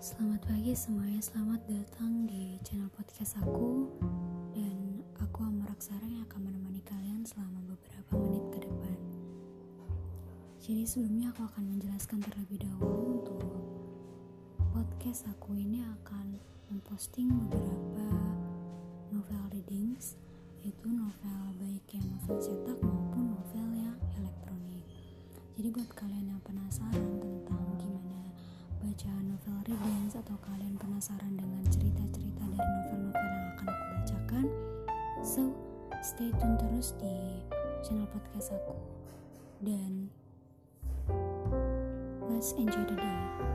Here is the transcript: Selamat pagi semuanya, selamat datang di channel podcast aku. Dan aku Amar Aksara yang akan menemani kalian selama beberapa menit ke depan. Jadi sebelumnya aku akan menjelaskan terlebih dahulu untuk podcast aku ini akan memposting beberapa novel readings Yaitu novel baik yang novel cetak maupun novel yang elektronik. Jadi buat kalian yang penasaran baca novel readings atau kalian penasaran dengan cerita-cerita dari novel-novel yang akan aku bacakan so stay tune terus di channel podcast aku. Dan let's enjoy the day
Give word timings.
Selamat 0.00 0.40
pagi 0.48 0.72
semuanya, 0.72 1.20
selamat 1.20 1.60
datang 1.68 2.24
di 2.24 2.56
channel 2.64 2.88
podcast 2.96 3.36
aku. 3.36 3.84
Dan 4.56 5.04
aku 5.20 5.44
Amar 5.44 5.68
Aksara 5.76 6.08
yang 6.08 6.24
akan 6.24 6.48
menemani 6.48 6.80
kalian 6.88 7.20
selama 7.28 7.60
beberapa 7.68 8.16
menit 8.16 8.48
ke 8.48 8.58
depan. 8.64 8.96
Jadi 10.56 10.88
sebelumnya 10.88 11.36
aku 11.36 11.44
akan 11.52 11.76
menjelaskan 11.76 12.24
terlebih 12.24 12.64
dahulu 12.64 13.20
untuk 13.20 13.44
podcast 14.72 15.28
aku 15.28 15.60
ini 15.60 15.84
akan 15.84 16.40
memposting 16.72 17.28
beberapa 17.36 18.08
novel 19.12 19.52
readings 19.52 20.16
Yaitu 20.64 20.88
novel 20.88 21.40
baik 21.60 21.84
yang 21.92 22.08
novel 22.08 22.40
cetak 22.40 22.80
maupun 22.80 23.36
novel 23.36 23.68
yang 23.76 24.00
elektronik. 24.16 24.84
Jadi 25.60 25.68
buat 25.76 25.92
kalian 25.92 26.32
yang 26.32 26.40
penasaran 26.40 27.29
baca 28.90 29.14
novel 29.22 29.54
readings 29.70 30.18
atau 30.18 30.34
kalian 30.42 30.74
penasaran 30.74 31.38
dengan 31.38 31.62
cerita-cerita 31.70 32.42
dari 32.42 32.58
novel-novel 32.58 33.22
yang 33.22 33.46
akan 33.54 33.66
aku 33.70 33.84
bacakan 33.94 34.46
so 35.22 35.42
stay 36.02 36.34
tune 36.42 36.58
terus 36.58 36.90
di 36.98 37.38
channel 37.86 38.10
podcast 38.10 38.50
aku. 38.50 38.74
Dan 39.62 40.10
let's 42.34 42.50
enjoy 42.58 42.82
the 42.90 42.98
day 42.98 43.49